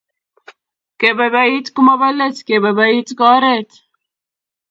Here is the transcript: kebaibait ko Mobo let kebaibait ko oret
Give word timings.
kebaibait 0.99 1.65
ko 1.73 1.79
Mobo 1.87 2.09
let 2.17 2.37
kebaibait 2.47 3.07
ko 3.17 3.23
oret 3.37 3.69